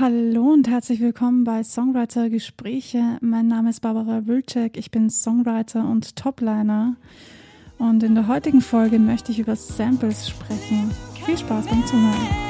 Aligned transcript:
Hallo 0.00 0.52
und 0.52 0.68
herzlich 0.68 1.00
willkommen 1.00 1.42
bei 1.42 1.64
Songwriter 1.64 2.30
Gespräche. 2.30 3.18
Mein 3.20 3.48
Name 3.48 3.70
ist 3.70 3.80
Barbara 3.80 4.28
Wilczek, 4.28 4.76
ich 4.76 4.92
bin 4.92 5.10
Songwriter 5.10 5.88
und 5.88 6.14
Topliner. 6.14 6.94
Und 7.78 8.04
in 8.04 8.14
der 8.14 8.28
heutigen 8.28 8.60
Folge 8.60 9.00
möchte 9.00 9.32
ich 9.32 9.40
über 9.40 9.56
Samples 9.56 10.28
sprechen. 10.28 10.92
Viel 11.26 11.36
Spaß 11.36 11.66
beim 11.66 11.84
Zuhören. 11.84 12.47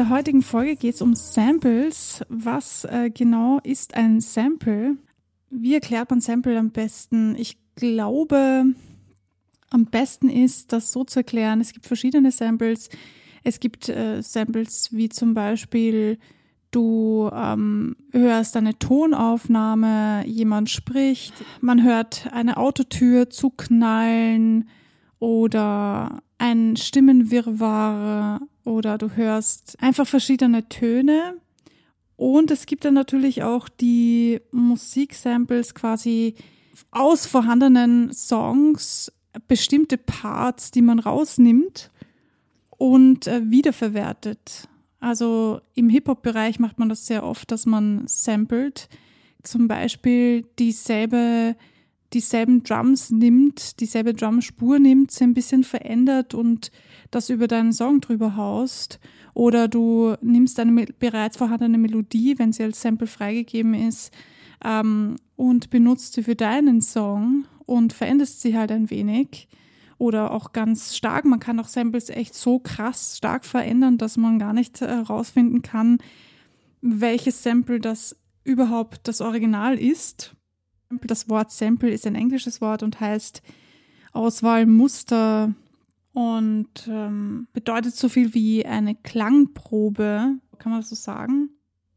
Der 0.00 0.08
heutigen 0.08 0.40
Folge 0.40 0.76
geht 0.76 0.94
es 0.94 1.02
um 1.02 1.14
Samples. 1.14 2.24
Was 2.30 2.86
äh, 2.86 3.10
genau 3.10 3.60
ist 3.62 3.92
ein 3.92 4.22
Sample? 4.22 4.96
Wie 5.50 5.74
erklärt 5.74 6.08
man 6.08 6.22
Sample 6.22 6.58
am 6.58 6.70
besten? 6.70 7.36
Ich 7.36 7.58
glaube, 7.74 8.64
am 9.68 9.84
besten 9.84 10.30
ist, 10.30 10.72
das 10.72 10.90
so 10.90 11.04
zu 11.04 11.18
erklären. 11.18 11.60
Es 11.60 11.74
gibt 11.74 11.84
verschiedene 11.84 12.32
Samples. 12.32 12.88
Es 13.44 13.60
gibt 13.60 13.90
äh, 13.90 14.22
Samples 14.22 14.88
wie 14.90 15.10
zum 15.10 15.34
Beispiel, 15.34 16.18
du 16.70 17.28
ähm, 17.30 17.94
hörst 18.10 18.56
eine 18.56 18.78
Tonaufnahme, 18.78 20.24
jemand 20.26 20.70
spricht, 20.70 21.34
man 21.60 21.84
hört 21.84 22.26
eine 22.32 22.56
Autotür 22.56 23.28
zuknallen 23.28 24.66
oder 25.18 26.22
ein 26.40 26.76
Stimmenwirrwarr 26.76 28.40
oder 28.64 28.96
du 28.96 29.10
hörst 29.14 29.76
einfach 29.80 30.06
verschiedene 30.06 30.68
Töne. 30.68 31.36
Und 32.16 32.50
es 32.50 32.66
gibt 32.66 32.84
dann 32.84 32.94
natürlich 32.94 33.42
auch 33.42 33.68
die 33.68 34.40
Musiksamples 34.50 35.74
quasi 35.74 36.34
aus 36.90 37.26
vorhandenen 37.26 38.12
Songs, 38.12 39.12
bestimmte 39.48 39.98
Parts, 39.98 40.70
die 40.70 40.82
man 40.82 40.98
rausnimmt 40.98 41.90
und 42.70 43.26
äh, 43.26 43.42
wiederverwertet. 43.44 44.68
Also 44.98 45.60
im 45.74 45.90
Hip-Hop-Bereich 45.90 46.58
macht 46.58 46.78
man 46.78 46.88
das 46.88 47.06
sehr 47.06 47.22
oft, 47.22 47.50
dass 47.50 47.66
man 47.66 48.06
samplet. 48.06 48.88
Zum 49.42 49.68
Beispiel 49.68 50.46
dieselbe 50.58 51.54
dieselben 52.12 52.62
Drums 52.62 53.10
nimmt, 53.10 53.80
dieselbe 53.80 54.14
Drumspur 54.14 54.78
nimmt, 54.78 55.10
sie 55.10 55.24
ein 55.24 55.34
bisschen 55.34 55.64
verändert 55.64 56.34
und 56.34 56.70
das 57.10 57.30
über 57.30 57.46
deinen 57.46 57.72
Song 57.72 58.00
drüber 58.00 58.36
haust. 58.36 58.98
Oder 59.34 59.68
du 59.68 60.14
nimmst 60.20 60.58
eine 60.58 60.86
bereits 60.98 61.36
vorhandene 61.36 61.78
Melodie, 61.78 62.38
wenn 62.38 62.52
sie 62.52 62.64
als 62.64 62.80
Sample 62.82 63.06
freigegeben 63.06 63.74
ist, 63.74 64.12
ähm, 64.64 65.16
und 65.36 65.70
benutzt 65.70 66.14
sie 66.14 66.22
für 66.22 66.36
deinen 66.36 66.82
Song 66.82 67.46
und 67.66 67.92
veränderst 67.92 68.40
sie 68.42 68.56
halt 68.56 68.72
ein 68.72 68.90
wenig. 68.90 69.48
Oder 69.98 70.30
auch 70.30 70.52
ganz 70.52 70.96
stark. 70.96 71.24
Man 71.24 71.40
kann 71.40 71.60
auch 71.60 71.68
Samples 71.68 72.08
echt 72.08 72.34
so 72.34 72.58
krass 72.58 73.18
stark 73.18 73.44
verändern, 73.44 73.98
dass 73.98 74.16
man 74.16 74.38
gar 74.38 74.54
nicht 74.54 74.80
herausfinden 74.80 75.62
kann, 75.62 75.98
welches 76.80 77.42
Sample 77.42 77.80
das 77.80 78.16
überhaupt 78.42 79.06
das 79.06 79.20
Original 79.20 79.78
ist. 79.78 80.34
Das 80.90 81.28
Wort 81.28 81.52
Sample 81.52 81.90
ist 81.90 82.06
ein 82.06 82.16
englisches 82.16 82.60
Wort 82.60 82.82
und 82.82 83.00
heißt 83.00 83.42
Auswahl, 84.12 84.66
Muster 84.66 85.54
und 86.12 86.88
ähm, 86.88 87.46
bedeutet 87.52 87.94
so 87.94 88.08
viel 88.08 88.34
wie 88.34 88.66
eine 88.66 88.96
Klangprobe. 88.96 90.36
Kann 90.58 90.72
man 90.72 90.80
das 90.80 90.90
so 90.90 90.96
sagen? 90.96 91.50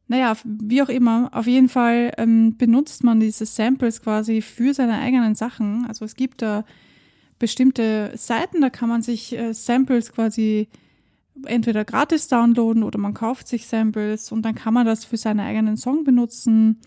Naja, 0.07 0.37
wie 0.43 0.83
auch 0.83 0.89
immer, 0.89 1.29
auf 1.33 1.47
jeden 1.47 1.69
Fall 1.69 2.11
ähm, 2.17 2.55
benutzt 2.57 3.03
man 3.03 3.19
diese 3.19 3.45
Samples 3.45 4.01
quasi 4.01 4.41
für 4.41 4.73
seine 4.73 4.99
eigenen 4.99 5.33
Sachen. 5.33 5.85
Also 5.87 6.05
es 6.05 6.15
gibt 6.15 6.43
da 6.43 6.65
bestimmte 7.39 8.11
Seiten, 8.15 8.61
da 8.61 8.69
kann 8.69 8.89
man 8.89 9.01
sich 9.01 9.35
äh, 9.35 9.53
Samples 9.53 10.11
quasi 10.11 10.67
entweder 11.45 11.83
gratis 11.83 12.27
downloaden 12.27 12.83
oder 12.83 12.99
man 12.99 13.15
kauft 13.15 13.47
sich 13.47 13.65
Samples 13.65 14.31
und 14.31 14.43
dann 14.43 14.53
kann 14.53 14.73
man 14.73 14.85
das 14.85 15.03
für 15.03 15.17
seinen 15.17 15.39
eigenen 15.39 15.77
Song 15.77 16.03
benutzen. 16.03 16.79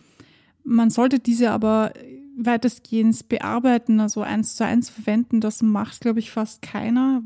Man 0.68 0.90
sollte 0.90 1.20
diese 1.20 1.52
aber 1.52 1.92
weitestgehend 2.36 3.28
bearbeiten, 3.28 4.00
also 4.00 4.20
eins 4.22 4.56
zu 4.56 4.64
eins 4.64 4.90
verwenden. 4.90 5.40
Das 5.40 5.62
macht, 5.62 6.00
glaube 6.00 6.18
ich, 6.18 6.32
fast 6.32 6.60
keiner. 6.60 7.22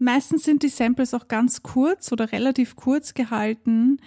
Meistens 0.00 0.42
sind 0.42 0.64
die 0.64 0.68
Samples 0.68 1.14
auch 1.14 1.28
ganz 1.28 1.62
kurz 1.62 2.10
oder 2.10 2.32
relativ 2.32 2.74
kurz 2.74 3.14
gehalten. 3.14 3.98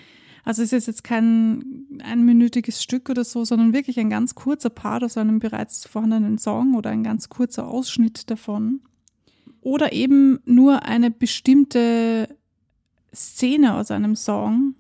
Also 0.44 0.63
es 0.63 0.73
ist 0.73 0.88
jetzt 0.88 1.05
kein 1.05 1.88
einminütiges 2.03 2.83
Stück 2.83 3.09
oder 3.09 3.23
so, 3.23 3.45
sondern 3.45 3.72
wirklich 3.72 4.00
ein 4.00 4.09
ganz 4.09 4.35
kurzer 4.35 4.69
Part 4.69 5.03
aus 5.03 5.17
einem 5.17 5.39
bereits 5.39 5.88
vorhandenen 5.88 6.38
Song 6.38 6.75
oder 6.75 6.89
ein 6.89 7.03
ganz 7.03 7.29
kurzer 7.29 7.67
Ausschnitt 7.67 8.29
davon. 8.29 8.81
Oder 9.61 9.94
eben 9.94 10.39
nur 10.45 10.84
eine 10.84 11.09
bestimmte 11.09 12.35
Szene 13.16 13.75
aus 13.75 13.91
einem 13.91 14.17
Song, 14.17 14.75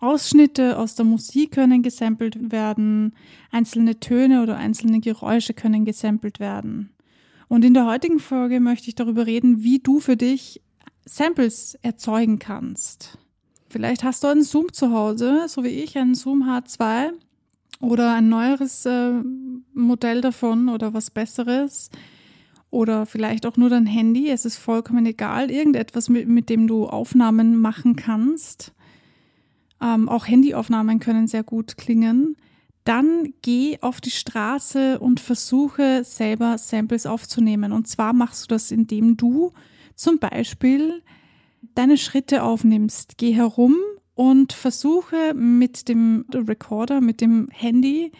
Ausschnitte 0.00 0.78
aus 0.78 0.94
der 0.94 1.04
Musik 1.04 1.52
können 1.52 1.82
gesampelt 1.82 2.52
werden, 2.52 3.14
einzelne 3.50 3.98
Töne 3.98 4.42
oder 4.42 4.56
einzelne 4.56 5.00
Geräusche 5.00 5.54
können 5.54 5.84
gesampelt 5.84 6.38
werden. 6.38 6.90
Und 7.48 7.64
in 7.64 7.74
der 7.74 7.86
heutigen 7.86 8.20
Folge 8.20 8.60
möchte 8.60 8.88
ich 8.88 8.94
darüber 8.94 9.26
reden, 9.26 9.62
wie 9.62 9.80
du 9.80 10.00
für 10.00 10.16
dich 10.16 10.62
Samples 11.04 11.76
erzeugen 11.82 12.38
kannst. 12.38 13.18
Vielleicht 13.68 14.04
hast 14.04 14.22
du 14.22 14.28
einen 14.28 14.42
Zoom 14.42 14.72
zu 14.72 14.92
Hause, 14.92 15.46
so 15.48 15.64
wie 15.64 15.68
ich, 15.68 15.96
einen 15.98 16.14
Zoom 16.14 16.44
H2 16.44 17.10
oder 17.80 18.14
ein 18.14 18.28
neueres 18.28 18.86
äh, 18.86 19.22
Modell 19.74 20.20
davon 20.20 20.68
oder 20.68 20.94
was 20.94 21.10
Besseres 21.10 21.90
oder 22.70 23.06
vielleicht 23.06 23.46
auch 23.46 23.56
nur 23.56 23.70
dein 23.70 23.86
Handy. 23.86 24.30
Es 24.30 24.44
ist 24.44 24.58
vollkommen 24.58 25.06
egal, 25.06 25.50
irgendetwas, 25.50 26.08
mit, 26.08 26.28
mit 26.28 26.50
dem 26.50 26.66
du 26.66 26.86
Aufnahmen 26.86 27.58
machen 27.58 27.96
kannst. 27.96 28.72
Ähm, 29.80 30.08
auch 30.08 30.26
Handyaufnahmen 30.26 30.98
können 30.98 31.26
sehr 31.26 31.42
gut 31.42 31.76
klingen. 31.76 32.36
Dann 32.84 33.34
geh 33.42 33.78
auf 33.80 34.00
die 34.00 34.10
Straße 34.10 34.98
und 34.98 35.20
versuche 35.20 36.04
selber 36.04 36.58
Samples 36.58 37.06
aufzunehmen. 37.06 37.72
Und 37.72 37.86
zwar 37.86 38.12
machst 38.12 38.44
du 38.44 38.46
das, 38.48 38.70
indem 38.70 39.16
du 39.16 39.52
zum 39.94 40.18
Beispiel 40.18 41.02
deine 41.74 41.98
Schritte 41.98 42.42
aufnimmst. 42.42 43.18
Geh 43.18 43.34
herum 43.34 43.76
und 44.14 44.52
versuche 44.52 45.34
mit 45.34 45.88
dem 45.88 46.24
Recorder, 46.32 47.00
mit 47.00 47.20
dem 47.20 47.48
Handy 47.52 48.10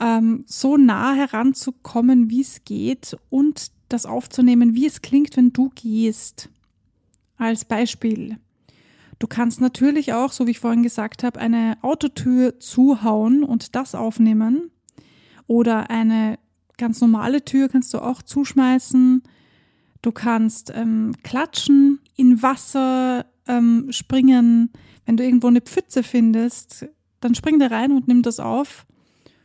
ähm, 0.00 0.44
so 0.46 0.76
nah 0.76 1.14
heranzukommen, 1.14 2.30
wie 2.30 2.42
es 2.42 2.64
geht 2.64 3.16
und 3.30 3.72
das 3.88 4.06
aufzunehmen, 4.06 4.74
wie 4.74 4.86
es 4.86 5.02
klingt, 5.02 5.36
wenn 5.36 5.52
du 5.52 5.70
gehst. 5.74 6.50
Als 7.36 7.64
Beispiel. 7.64 8.38
Du 9.18 9.26
kannst 9.26 9.60
natürlich 9.60 10.12
auch, 10.12 10.32
so 10.32 10.46
wie 10.46 10.50
ich 10.50 10.60
vorhin 10.60 10.82
gesagt 10.82 11.22
habe, 11.24 11.40
eine 11.40 11.78
Autotür 11.82 12.60
zuhauen 12.60 13.44
und 13.44 13.74
das 13.74 13.94
aufnehmen. 13.94 14.70
Oder 15.46 15.90
eine 15.90 16.38
ganz 16.76 17.00
normale 17.00 17.44
Tür 17.44 17.68
kannst 17.68 17.94
du 17.94 17.98
auch 17.98 18.22
zuschmeißen. 18.22 19.22
Du 20.02 20.12
kannst 20.12 20.72
ähm, 20.74 21.14
klatschen, 21.22 22.00
in 22.14 22.42
Wasser 22.42 23.26
ähm, 23.46 23.86
springen. 23.90 24.70
Wenn 25.06 25.16
du 25.16 25.24
irgendwo 25.24 25.46
eine 25.46 25.60
Pfütze 25.60 26.02
findest, 26.02 26.86
dann 27.20 27.34
spring 27.34 27.58
da 27.58 27.68
rein 27.68 27.92
und 27.92 28.08
nimm 28.08 28.22
das 28.22 28.40
auf. 28.40 28.86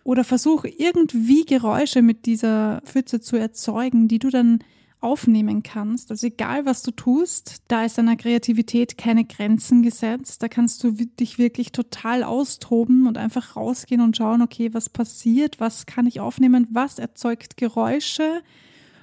Oder 0.04 0.24
versuch 0.24 0.66
irgendwie 0.66 1.46
Geräusche 1.46 2.02
mit 2.02 2.26
dieser 2.26 2.82
Pfütze 2.86 3.22
zu 3.22 3.38
erzeugen, 3.38 4.08
die 4.08 4.20
du 4.20 4.30
dann 4.30 4.60
aufnehmen 5.02 5.64
kannst. 5.64 6.12
Also 6.12 6.28
egal, 6.28 6.66
was 6.66 6.84
du 6.84 6.92
tust, 6.92 7.64
da 7.68 7.84
ist 7.84 7.98
deiner 7.98 8.16
Kreativität 8.16 8.98
keine 8.98 9.26
Grenzen 9.26 9.82
gesetzt. 9.82 10.44
Da 10.44 10.48
kannst 10.48 10.84
du 10.84 10.92
dich 10.92 11.40
wirklich 11.40 11.72
total 11.72 12.24
austoben 12.24 13.08
und 13.08 13.18
einfach 13.18 13.56
rausgehen 13.56 14.02
und 14.02 14.16
schauen, 14.16 14.44
okay, 14.44 14.74
was 14.74 14.90
passiert, 14.90 15.60
was 15.60 15.88
kann 15.88 16.06
ich 16.06 16.20
aufnehmen, 16.20 16.68
was 16.70 17.00
erzeugt 17.00 17.58
Geräusche 17.58 18.44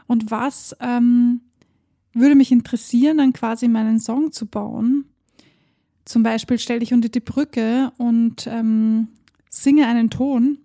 und 0.07 0.31
was 0.31 0.77
ähm, 0.81 1.41
würde 2.15 2.37
mich 2.37 2.53
interessieren, 2.53 3.19
dann 3.19 3.33
quasi 3.33 3.67
meinen 3.67 3.99
Song 3.99 4.31
zu 4.33 4.47
bauen. 4.47 5.05
Zum 6.05 6.23
Beispiel 6.23 6.59
stell 6.59 6.79
dich 6.79 6.95
unter 6.95 7.09
die 7.09 7.21
Brücke 7.21 7.93
und 7.99 8.47
ähm, 8.47 9.09
singe 9.51 9.87
einen 9.87 10.11
Ton. 10.11 10.59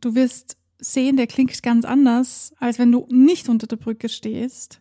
Du 0.00 0.14
wirst 0.14 0.58
sehen, 0.78 1.16
der 1.16 1.26
klingt 1.26 1.62
ganz 1.62 1.84
anders, 1.84 2.52
als 2.58 2.78
wenn 2.78 2.92
du 2.92 3.06
nicht 3.10 3.48
unter 3.48 3.66
der 3.66 3.76
Brücke 3.76 4.08
stehst. 4.08 4.80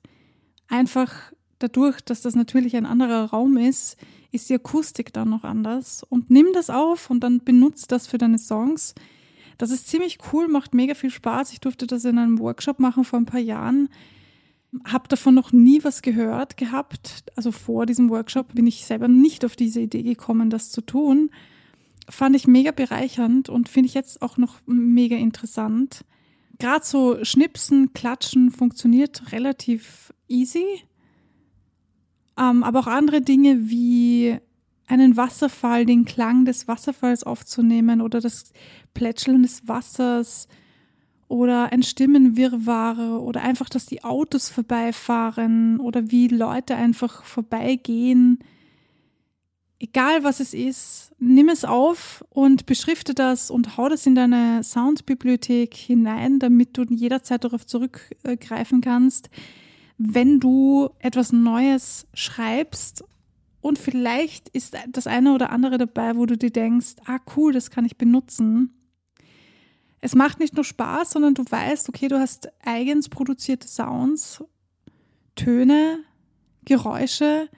Einfach 0.67 1.31
dadurch, 1.59 2.01
dass 2.01 2.21
das 2.21 2.35
natürlich 2.35 2.75
ein 2.75 2.85
anderer 2.85 3.25
Raum 3.25 3.57
ist, 3.57 3.97
ist 4.31 4.49
die 4.49 4.55
Akustik 4.55 5.13
dann 5.13 5.29
noch 5.29 5.43
anders. 5.43 6.03
Und 6.03 6.29
nimm 6.29 6.47
das 6.53 6.69
auf 6.69 7.09
und 7.09 7.21
dann 7.21 7.43
benutze 7.43 7.85
das 7.87 8.07
für 8.07 8.17
deine 8.17 8.37
Songs. 8.37 8.93
Das 9.57 9.71
ist 9.71 9.87
ziemlich 9.87 10.17
cool, 10.31 10.47
macht 10.47 10.73
mega 10.73 10.93
viel 10.93 11.09
Spaß. 11.09 11.53
Ich 11.53 11.61
durfte 11.61 11.87
das 11.87 12.05
in 12.05 12.17
einem 12.17 12.39
Workshop 12.39 12.79
machen 12.79 13.05
vor 13.05 13.19
ein 13.19 13.25
paar 13.25 13.39
Jahren. 13.39 13.89
habe 14.83 15.07
davon 15.07 15.33
noch 15.33 15.53
nie 15.53 15.83
was 15.83 16.01
gehört 16.01 16.57
gehabt. 16.57 17.23
Also 17.37 17.51
vor 17.51 17.85
diesem 17.85 18.09
Workshop 18.09 18.53
bin 18.53 18.67
ich 18.67 18.85
selber 18.85 19.07
nicht 19.07 19.45
auf 19.45 19.55
diese 19.55 19.79
Idee 19.79 20.03
gekommen, 20.03 20.49
das 20.49 20.71
zu 20.71 20.81
tun. 20.81 21.29
Fand 22.09 22.35
ich 22.35 22.47
mega 22.47 22.71
bereichernd 22.71 23.49
und 23.49 23.69
finde 23.69 23.87
ich 23.87 23.93
jetzt 23.93 24.21
auch 24.21 24.37
noch 24.37 24.59
mega 24.65 25.15
interessant. 25.15 26.05
Gerade 26.59 26.85
so 26.85 27.23
Schnipsen, 27.23 27.93
Klatschen 27.93 28.51
funktioniert 28.51 29.31
relativ 29.31 30.13
easy. 30.27 30.65
Ähm, 32.37 32.63
aber 32.63 32.79
auch 32.79 32.87
andere 32.87 33.21
Dinge 33.21 33.69
wie 33.69 34.37
einen 34.87 35.17
Wasserfall, 35.17 35.85
den 35.85 36.05
Klang 36.05 36.45
des 36.45 36.67
Wasserfalls 36.67 37.23
aufzunehmen 37.23 38.01
oder 38.01 38.21
das 38.21 38.51
Plätscheln 38.93 39.41
des 39.41 39.67
Wassers 39.67 40.47
oder 41.27 41.71
ein 41.71 41.81
Stimmenwirrwarr 41.81 43.21
oder 43.21 43.41
einfach, 43.41 43.69
dass 43.69 43.87
die 43.87 44.03
Autos 44.03 44.49
vorbeifahren 44.49 45.79
oder 45.79 46.11
wie 46.11 46.27
Leute 46.27 46.75
einfach 46.75 47.23
vorbeigehen. 47.23 48.39
Egal 49.77 50.23
was 50.23 50.39
es 50.39 50.53
ist, 50.53 51.11
nimm 51.19 51.49
es 51.49 51.65
auf 51.65 52.23
und 52.29 52.65
beschrifte 52.65 53.13
das 53.13 53.51
und 53.51 53.75
hau 53.75 53.89
das 53.89 54.05
in 54.05 54.15
deine 54.15 54.63
Soundbibliothek 54.63 55.73
hinein, 55.73 56.39
damit 56.39 56.77
du 56.77 56.83
jederzeit 56.83 57.43
darauf 57.43 57.65
zurückgreifen 57.65 58.79
kannst, 58.79 59.29
wenn 59.97 60.39
du 60.39 60.89
etwas 60.99 61.33
Neues 61.33 62.07
schreibst. 62.13 63.03
Und 63.59 63.77
vielleicht 63.77 64.47
ist 64.49 64.77
das 64.91 65.07
eine 65.07 65.33
oder 65.33 65.49
andere 65.49 65.77
dabei, 65.77 66.15
wo 66.15 66.25
du 66.25 66.37
dir 66.37 66.51
denkst, 66.51 66.95
ah 67.05 67.19
cool, 67.35 67.51
das 67.51 67.69
kann 67.69 67.83
ich 67.85 67.97
benutzen. 67.97 68.71
Es 69.99 70.15
macht 70.15 70.39
nicht 70.39 70.53
nur 70.53 70.63
Spaß, 70.63 71.11
sondern 71.11 71.33
du 71.33 71.43
weißt, 71.49 71.89
okay, 71.89 72.07
du 72.07 72.19
hast 72.19 72.47
eigens 72.63 73.09
produzierte 73.09 73.67
Sounds, 73.67 74.43
Töne, 75.35 75.99
Geräusche, 76.63 77.49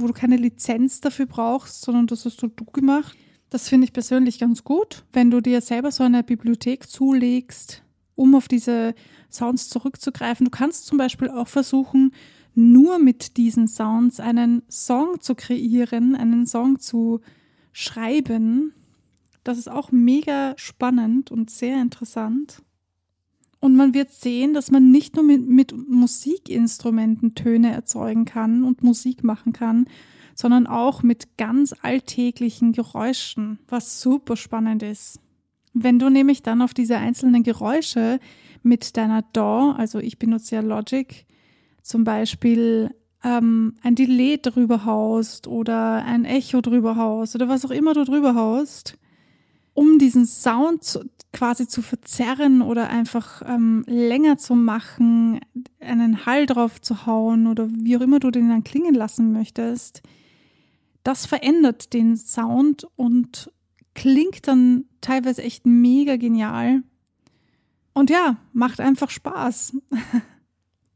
wo 0.00 0.06
du 0.06 0.12
keine 0.12 0.36
Lizenz 0.36 1.00
dafür 1.00 1.26
brauchst, 1.26 1.82
sondern 1.82 2.06
das 2.06 2.24
hast 2.24 2.42
du 2.42 2.48
du 2.48 2.64
gemacht. 2.64 3.16
Das 3.50 3.68
finde 3.68 3.84
ich 3.84 3.92
persönlich 3.92 4.38
ganz 4.38 4.64
gut, 4.64 5.04
wenn 5.12 5.30
du 5.30 5.40
dir 5.40 5.60
selber 5.60 5.90
so 5.90 6.04
eine 6.04 6.22
Bibliothek 6.22 6.88
zulegst, 6.88 7.82
um 8.14 8.34
auf 8.34 8.48
diese 8.48 8.94
Sounds 9.30 9.68
zurückzugreifen. 9.68 10.44
Du 10.44 10.50
kannst 10.50 10.86
zum 10.86 10.98
Beispiel 10.98 11.28
auch 11.28 11.48
versuchen, 11.48 12.12
nur 12.54 12.98
mit 12.98 13.36
diesen 13.36 13.68
Sounds 13.68 14.20
einen 14.20 14.62
Song 14.70 15.20
zu 15.20 15.34
kreieren, 15.34 16.14
einen 16.14 16.46
Song 16.46 16.78
zu 16.78 17.20
schreiben, 17.72 18.74
das 19.44 19.58
ist 19.58 19.68
auch 19.68 19.90
mega 19.90 20.54
spannend 20.56 21.30
und 21.30 21.50
sehr 21.50 21.80
interessant. 21.80 22.62
Und 23.60 23.76
man 23.76 23.92
wird 23.92 24.10
sehen, 24.10 24.54
dass 24.54 24.70
man 24.70 24.90
nicht 24.90 25.16
nur 25.16 25.24
mit, 25.24 25.46
mit 25.46 25.74
Musikinstrumenten 25.88 27.34
Töne 27.34 27.72
erzeugen 27.72 28.24
kann 28.24 28.64
und 28.64 28.82
Musik 28.82 29.22
machen 29.22 29.52
kann, 29.52 29.86
sondern 30.34 30.66
auch 30.66 31.02
mit 31.02 31.36
ganz 31.36 31.74
alltäglichen 31.82 32.72
Geräuschen, 32.72 33.58
was 33.68 34.00
super 34.00 34.36
spannend 34.36 34.82
ist. 34.82 35.20
Wenn 35.74 35.98
du 35.98 36.08
nämlich 36.08 36.42
dann 36.42 36.62
auf 36.62 36.72
diese 36.72 36.96
einzelnen 36.96 37.42
Geräusche 37.42 38.18
mit 38.62 38.96
deiner 38.96 39.22
DAW, 39.22 39.74
also 39.76 39.98
ich 39.98 40.18
benutze 40.18 40.56
ja 40.56 40.62
Logic, 40.62 41.26
zum 41.82 42.04
Beispiel 42.04 42.90
ähm, 43.22 43.74
ein 43.82 43.94
Delay 43.94 44.38
drüber 44.38 44.84
haust 44.86 45.46
oder 45.46 46.04
ein 46.04 46.24
Echo 46.24 46.60
drüber 46.60 46.96
haust 46.96 47.34
oder 47.34 47.48
was 47.48 47.64
auch 47.64 47.70
immer 47.70 47.92
du 47.92 48.04
drüber 48.04 48.34
haust, 48.34 48.96
um 49.74 49.98
diesen 49.98 50.26
Sound 50.26 50.82
zu, 50.82 51.04
quasi 51.32 51.68
zu 51.68 51.82
verzerren 51.82 52.60
oder 52.62 52.90
einfach 52.90 53.42
ähm, 53.46 53.84
länger 53.86 54.36
zu 54.36 54.54
machen, 54.54 55.40
einen 55.78 56.26
Hall 56.26 56.46
drauf 56.46 56.80
zu 56.80 57.06
hauen 57.06 57.46
oder 57.46 57.68
wie 57.70 57.96
auch 57.96 58.00
immer 58.00 58.18
du 58.18 58.30
den 58.30 58.48
dann 58.48 58.64
klingen 58.64 58.94
lassen 58.94 59.32
möchtest, 59.32 60.02
das 61.04 61.26
verändert 61.26 61.92
den 61.92 62.16
Sound 62.16 62.86
und 62.96 63.50
klingt 63.94 64.48
dann 64.48 64.84
teilweise 65.00 65.42
echt 65.42 65.66
mega 65.66 66.16
genial. 66.16 66.82
Und 67.92 68.10
ja, 68.10 68.36
macht 68.52 68.80
einfach 68.80 69.10
Spaß. 69.10 69.76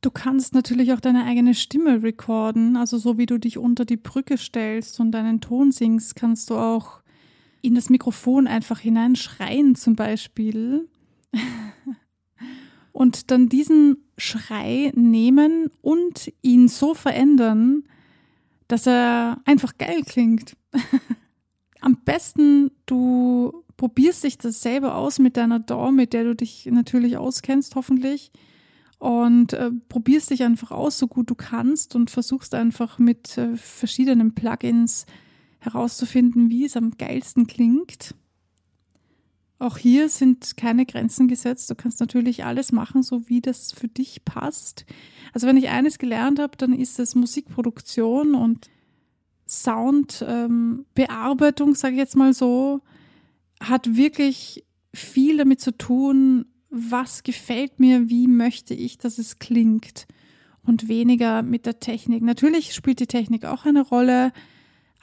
Du 0.01 0.11
kannst 0.11 0.53
natürlich 0.53 0.93
auch 0.93 1.01
deine 1.01 1.25
eigene 1.25 1.55
Stimme 1.55 2.03
recorden, 2.03 2.77
also 2.77 2.99
so 2.99 3.17
wie 3.17 3.25
du 3.25 3.39
dich 3.39 3.57
unter 3.57 3.87
die 3.87 3.97
Brücke 3.97 4.37
stellst 4.37 5.01
und 5.01 5.13
deinen 5.13 5.41
Ton 5.41 5.73
singst, 5.73 6.15
kannst 6.15 6.51
du 6.51 6.57
auch 6.57 7.01
in 7.65 7.75
das 7.75 7.89
Mikrofon 7.89 8.47
einfach 8.47 8.79
hineinschreien 8.79 9.75
zum 9.75 9.97
Beispiel 9.97 10.89
und 12.93 13.31
dann 13.31 13.49
diesen 13.49 14.05
Schrei 14.19 14.93
nehmen 14.95 15.71
und 15.81 16.33
ihn 16.43 16.69
so 16.69 16.95
verändern, 16.95 17.85
dass 18.69 18.87
er 18.87 19.41
einfach 19.47 19.79
geil 19.79 20.03
klingt. 20.05 20.57
Am 21.81 21.97
besten 22.05 22.71
du 22.87 23.65
probierst 23.77 24.25
dich 24.25 24.39
das 24.39 24.61
selber 24.61 24.95
aus 24.95 25.19
mit 25.19 25.37
deiner 25.37 25.59
DAW, 25.59 25.91
mit 25.91 26.13
der 26.13 26.25
du 26.25 26.35
dich 26.35 26.67
natürlich 26.67 27.17
auskennst, 27.17 27.75
hoffentlich. 27.77 28.31
Und 28.99 29.53
äh, 29.55 29.71
probierst 29.89 30.31
dich 30.31 30.43
einfach 30.45 30.71
aus, 30.71 30.99
so 30.99 31.09
gut 31.09 31.29
du 31.29 31.35
kannst 31.35 31.95
und 31.95 32.11
versuchst 32.11 32.55
einfach 32.55 32.99
mit 32.99 33.37
äh, 33.37 33.57
verschiedenen 33.57 34.35
Plugins 34.35 35.07
herauszufinden, 35.65 36.51
wie 36.51 36.65
es 36.65 36.77
am 36.77 36.93
geilsten 36.93 37.47
klingt. 37.47 38.15
Auch 39.59 39.79
hier 39.79 40.09
sind 40.09 40.57
keine 40.57 40.85
Grenzen 40.85 41.29
gesetzt. 41.29 41.71
Du 41.71 41.75
kannst 41.75 42.01
natürlich 42.01 42.45
alles 42.45 42.73
machen, 42.73 43.03
so 43.03 43.29
wie 43.29 43.41
das 43.41 43.73
für 43.73 43.89
dich 43.89 44.25
passt. 44.25 44.85
Also 45.33 45.47
wenn 45.47 45.57
ich 45.57 45.71
eines 45.71 45.99
gelernt 45.99 46.39
habe, 46.39 46.57
dann 46.57 46.73
ist 46.73 46.99
es 46.99 47.15
Musikproduktion 47.15 48.35
und 48.35 48.69
Soundbearbeitung, 49.47 51.69
ähm, 51.69 51.75
sage 51.75 51.95
ich 51.95 52.01
jetzt 52.01 52.17
mal 52.17 52.35
so, 52.35 52.81
hat 53.61 53.97
wirklich 53.97 54.65
viel 54.93 55.39
damit 55.39 55.61
zu 55.61 55.77
tun, 55.77 56.47
was 56.71 57.23
gefällt 57.23 57.79
mir, 57.79 58.09
wie 58.09 58.27
möchte 58.27 58.75
ich, 58.75 58.99
dass 58.99 59.19
es 59.19 59.39
klingt 59.39 60.07
und 60.63 60.89
weniger 60.89 61.43
mit 61.43 61.67
der 61.67 61.79
Technik. 61.79 62.23
Natürlich 62.23 62.75
spielt 62.75 63.01
die 63.01 63.07
Technik 63.07 63.45
auch 63.45 63.65
eine 63.65 63.83
Rolle, 63.83 64.33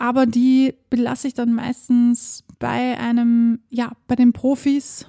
aber 0.01 0.25
die 0.25 0.73
belasse 0.89 1.27
ich 1.27 1.35
dann 1.35 1.53
meistens 1.53 2.43
bei 2.57 2.97
einem, 2.97 3.59
ja, 3.69 3.91
bei 4.07 4.15
den 4.15 4.33
Profis. 4.33 5.05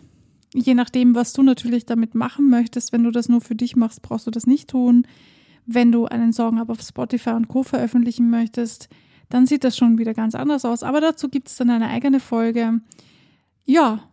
Je 0.52 0.74
nachdem, 0.74 1.14
was 1.14 1.32
du 1.32 1.42
natürlich 1.42 1.86
damit 1.86 2.14
machen 2.14 2.50
möchtest. 2.50 2.92
Wenn 2.92 3.02
du 3.02 3.10
das 3.10 3.30
nur 3.30 3.40
für 3.40 3.54
dich 3.54 3.74
machst, 3.74 4.02
brauchst 4.02 4.26
du 4.26 4.30
das 4.30 4.46
nicht 4.46 4.68
tun. 4.68 5.06
Wenn 5.64 5.92
du 5.92 6.04
einen 6.04 6.34
Song 6.34 6.58
aber 6.58 6.72
auf 6.72 6.82
Spotify 6.82 7.30
und 7.30 7.48
Co. 7.48 7.62
veröffentlichen 7.62 8.28
möchtest, 8.28 8.90
dann 9.30 9.46
sieht 9.46 9.64
das 9.64 9.78
schon 9.78 9.96
wieder 9.96 10.12
ganz 10.12 10.34
anders 10.34 10.66
aus. 10.66 10.82
Aber 10.82 11.00
dazu 11.00 11.30
gibt 11.30 11.48
es 11.48 11.56
dann 11.56 11.70
eine 11.70 11.88
eigene 11.88 12.20
Folge. 12.20 12.82
Ja, 13.64 14.10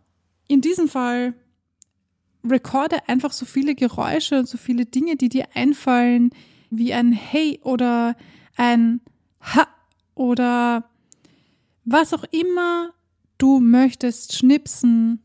in 0.48 0.62
diesem 0.62 0.88
Fall 0.88 1.34
recorde 2.42 3.06
einfach 3.06 3.32
so 3.32 3.44
viele 3.44 3.74
Geräusche 3.74 4.38
und 4.38 4.48
so 4.48 4.56
viele 4.56 4.86
Dinge, 4.86 5.16
die 5.16 5.28
dir 5.28 5.44
einfallen, 5.52 6.30
wie 6.70 6.94
ein 6.94 7.12
Hey 7.12 7.60
oder 7.64 8.16
ein 8.56 9.02
Ha 9.42 9.66
oder 10.20 10.84
was 11.86 12.12
auch 12.12 12.24
immer 12.30 12.90
du 13.38 13.58
möchtest, 13.58 14.36
schnipsen, 14.36 15.22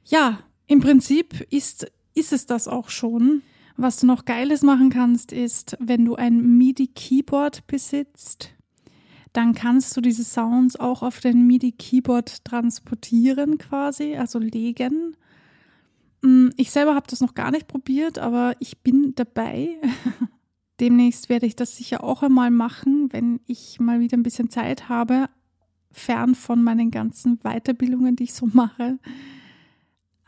Ja, 0.05 0.41
im 0.67 0.81
Prinzip 0.81 1.47
ist, 1.51 1.91
ist 2.15 2.33
es 2.33 2.47
das 2.47 2.69
auch 2.69 2.91
schon. 2.91 3.43
Was 3.77 3.99
du 3.99 4.07
noch 4.07 4.25
Geiles 4.25 4.63
machen 4.63 4.91
kannst, 4.91 5.33
ist, 5.33 5.77
wenn 5.81 6.05
du 6.05 6.15
ein 6.17 6.59
MIDI-Keyboard 6.59 7.67
besitzt, 7.67 8.51
dann 9.33 9.55
kannst 9.55 9.97
du 9.97 10.01
diese 10.01 10.25
Sounds 10.25 10.79
auch 10.79 11.03
auf 11.03 11.21
dein 11.21 11.47
MIDI-Keyboard 11.47 12.45
transportieren 12.45 13.59
quasi, 13.59 14.17
also 14.17 14.39
legen. 14.39 15.17
Mm, 16.23 16.49
ich 16.57 16.71
selber 16.71 16.95
habe 16.95 17.07
das 17.09 17.21
noch 17.21 17.35
gar 17.35 17.51
nicht 17.51 17.69
probiert, 17.69 18.19
aber 18.19 18.55
ich 18.61 18.79
bin 18.79 19.15
dabei. 19.15 19.77
Demnächst 20.81 21.29
werde 21.29 21.47
ich 21.47 21.57
das 21.57 21.77
sicher 21.77 22.05
auch 22.05 22.23
einmal 22.23 22.51
machen, 22.51 23.13
wenn 23.13 23.41
ich 23.47 23.81
mal 23.81 24.01
wieder 24.01 24.17
ein 24.17 24.23
bisschen 24.23 24.51
Zeit 24.51 24.89
habe. 24.89 25.29
fern 25.91 26.35
von 26.35 26.63
meinen 26.63 26.91
ganzen 26.91 27.39
Weiterbildungen, 27.39 28.15
die 28.15 28.25
ich 28.25 28.35
so 28.35 28.47
mache. 28.53 28.99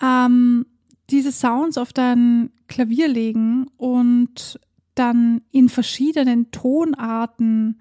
Ähm, 0.03 0.67
diese 1.11 1.33
Sounds 1.33 1.77
auf 1.77 1.93
dein 1.93 2.51
Klavier 2.67 3.09
legen 3.09 3.67
und 3.77 4.59
dann 4.95 5.43
in 5.51 5.69
verschiedenen 5.69 6.51
Tonarten 6.51 7.79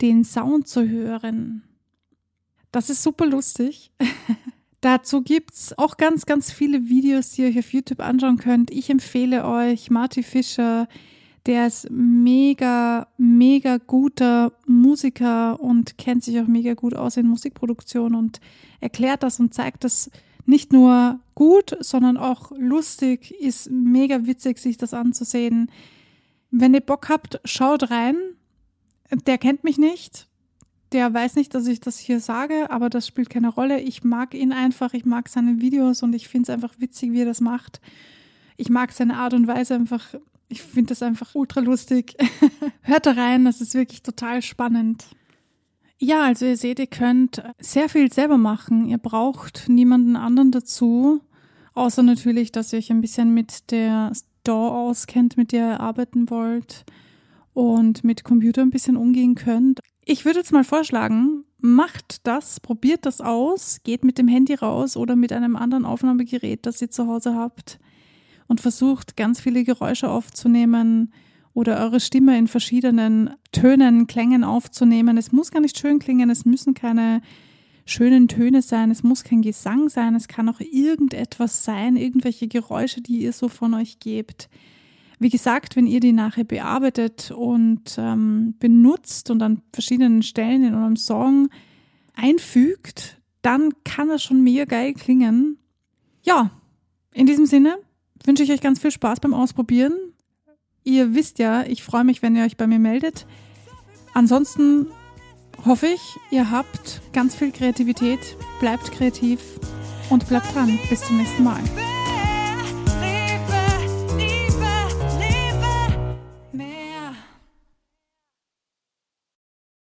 den 0.00 0.24
Sound 0.24 0.68
zu 0.68 0.88
hören. 0.88 1.64
Das 2.70 2.90
ist 2.90 3.02
super 3.02 3.26
lustig. 3.26 3.92
Dazu 4.80 5.22
gibt 5.22 5.54
es 5.54 5.76
auch 5.76 5.96
ganz, 5.96 6.24
ganz 6.24 6.52
viele 6.52 6.88
Videos, 6.88 7.30
die 7.30 7.42
ihr 7.42 7.48
euch 7.48 7.58
auf 7.58 7.72
YouTube 7.72 8.00
anschauen 8.00 8.38
könnt. 8.38 8.70
Ich 8.70 8.90
empfehle 8.90 9.44
euch 9.44 9.90
Marty 9.90 10.22
Fischer, 10.22 10.88
der 11.46 11.66
ist 11.66 11.90
mega, 11.90 13.08
mega 13.16 13.78
guter 13.78 14.52
Musiker 14.66 15.58
und 15.60 15.98
kennt 15.98 16.22
sich 16.22 16.38
auch 16.38 16.46
mega 16.46 16.74
gut 16.74 16.94
aus 16.94 17.16
in 17.16 17.26
Musikproduktion 17.26 18.14
und 18.14 18.40
erklärt 18.80 19.22
das 19.22 19.40
und 19.40 19.54
zeigt 19.54 19.82
das 19.82 20.10
nicht 20.44 20.72
nur 20.72 21.20
gut, 21.34 21.76
sondern 21.80 22.16
auch 22.16 22.52
lustig. 22.56 23.32
Ist 23.40 23.70
mega 23.70 24.26
witzig, 24.26 24.58
sich 24.58 24.76
das 24.76 24.94
anzusehen. 24.94 25.70
Wenn 26.50 26.74
ihr 26.74 26.80
Bock 26.80 27.08
habt, 27.08 27.40
schaut 27.44 27.90
rein. 27.90 28.16
Der 29.26 29.38
kennt 29.38 29.64
mich 29.64 29.78
nicht. 29.78 30.28
Der 30.92 31.12
weiß 31.12 31.36
nicht, 31.36 31.54
dass 31.54 31.66
ich 31.66 31.80
das 31.80 31.98
hier 31.98 32.20
sage, 32.20 32.70
aber 32.70 32.88
das 32.88 33.06
spielt 33.06 33.28
keine 33.28 33.48
Rolle. 33.48 33.80
Ich 33.80 34.04
mag 34.04 34.34
ihn 34.34 34.52
einfach, 34.52 34.94
ich 34.94 35.04
mag 35.04 35.28
seine 35.28 35.60
Videos 35.60 36.02
und 36.02 36.14
ich 36.14 36.28
finde 36.28 36.44
es 36.44 36.50
einfach 36.50 36.74
witzig, 36.78 37.12
wie 37.12 37.20
er 37.20 37.26
das 37.26 37.40
macht. 37.40 37.80
Ich 38.56 38.70
mag 38.70 38.92
seine 38.92 39.16
Art 39.16 39.34
und 39.34 39.46
Weise 39.46 39.74
einfach. 39.74 40.14
Ich 40.48 40.62
finde 40.62 40.88
das 40.88 41.02
einfach 41.02 41.34
ultra 41.34 41.60
lustig. 41.60 42.16
Hört 42.82 43.04
da 43.04 43.12
rein, 43.12 43.44
das 43.44 43.60
ist 43.60 43.74
wirklich 43.74 44.02
total 44.02 44.40
spannend. 44.40 45.04
Ja, 45.98 46.22
also 46.22 46.46
ihr 46.46 46.56
seht, 46.56 46.78
ihr 46.78 46.86
könnt 46.86 47.42
sehr 47.58 47.88
viel 47.88 48.10
selber 48.12 48.38
machen. 48.38 48.86
Ihr 48.86 48.98
braucht 48.98 49.68
niemanden 49.68 50.16
anderen 50.16 50.52
dazu, 50.52 51.20
außer 51.74 52.02
natürlich, 52.02 52.50
dass 52.52 52.72
ihr 52.72 52.78
euch 52.78 52.90
ein 52.90 53.00
bisschen 53.00 53.34
mit 53.34 53.70
der 53.72 54.12
Store 54.14 54.72
auskennt, 54.72 55.36
mit 55.36 55.52
der 55.52 55.72
ihr 55.72 55.80
arbeiten 55.80 56.30
wollt 56.30 56.86
und 57.52 58.04
mit 58.04 58.24
Computer 58.24 58.62
ein 58.62 58.70
bisschen 58.70 58.96
umgehen 58.96 59.34
könnt. 59.34 59.80
Ich 60.10 60.24
würde 60.24 60.38
jetzt 60.38 60.52
mal 60.52 60.64
vorschlagen, 60.64 61.44
macht 61.58 62.26
das, 62.26 62.60
probiert 62.60 63.04
das 63.04 63.20
aus, 63.20 63.82
geht 63.84 64.04
mit 64.04 64.16
dem 64.16 64.26
Handy 64.26 64.54
raus 64.54 64.96
oder 64.96 65.16
mit 65.16 65.34
einem 65.34 65.54
anderen 65.54 65.84
Aufnahmegerät, 65.84 66.64
das 66.64 66.80
ihr 66.80 66.90
zu 66.90 67.06
Hause 67.06 67.34
habt 67.34 67.78
und 68.46 68.62
versucht 68.62 69.18
ganz 69.18 69.38
viele 69.38 69.64
Geräusche 69.64 70.08
aufzunehmen 70.08 71.12
oder 71.52 71.78
eure 71.80 72.00
Stimme 72.00 72.38
in 72.38 72.48
verschiedenen 72.48 73.34
Tönen, 73.52 74.06
Klängen 74.06 74.44
aufzunehmen. 74.44 75.18
Es 75.18 75.30
muss 75.30 75.50
gar 75.50 75.60
nicht 75.60 75.78
schön 75.78 75.98
klingen, 75.98 76.30
es 76.30 76.46
müssen 76.46 76.72
keine 76.72 77.20
schönen 77.84 78.28
Töne 78.28 78.62
sein, 78.62 78.90
es 78.90 79.02
muss 79.02 79.24
kein 79.24 79.42
Gesang 79.42 79.90
sein, 79.90 80.14
es 80.14 80.26
kann 80.26 80.48
auch 80.48 80.60
irgendetwas 80.60 81.64
sein, 81.64 81.96
irgendwelche 81.96 82.48
Geräusche, 82.48 83.02
die 83.02 83.18
ihr 83.18 83.34
so 83.34 83.48
von 83.48 83.74
euch 83.74 83.98
gebt. 83.98 84.48
Wie 85.18 85.30
gesagt, 85.30 85.74
wenn 85.74 85.86
ihr 85.86 86.00
die 86.00 86.12
nachher 86.12 86.44
bearbeitet 86.44 87.32
und 87.32 87.96
ähm, 87.98 88.54
benutzt 88.58 89.30
und 89.30 89.42
an 89.42 89.62
verschiedenen 89.72 90.22
Stellen 90.22 90.64
in 90.64 90.74
eurem 90.74 90.96
Song 90.96 91.48
einfügt, 92.14 93.20
dann 93.42 93.72
kann 93.84 94.08
das 94.08 94.22
schon 94.22 94.42
mega 94.42 94.64
geil 94.64 94.94
klingen. 94.94 95.58
Ja, 96.22 96.50
in 97.12 97.26
diesem 97.26 97.46
Sinne 97.46 97.78
wünsche 98.24 98.42
ich 98.42 98.52
euch 98.52 98.60
ganz 98.60 98.78
viel 98.80 98.90
Spaß 98.90 99.20
beim 99.20 99.34
Ausprobieren. 99.34 99.92
Ihr 100.84 101.14
wisst 101.14 101.38
ja, 101.38 101.64
ich 101.64 101.82
freue 101.82 102.04
mich, 102.04 102.22
wenn 102.22 102.36
ihr 102.36 102.44
euch 102.44 102.56
bei 102.56 102.66
mir 102.66 102.78
meldet. 102.78 103.26
Ansonsten 104.14 104.86
hoffe 105.64 105.86
ich, 105.86 106.00
ihr 106.30 106.50
habt 106.50 107.02
ganz 107.12 107.34
viel 107.34 107.50
Kreativität, 107.52 108.20
bleibt 108.60 108.92
kreativ 108.92 109.40
und 110.10 110.28
bleibt 110.28 110.54
dran. 110.54 110.78
Bis 110.88 111.02
zum 111.02 111.18
nächsten 111.18 111.44
Mal. 111.44 111.60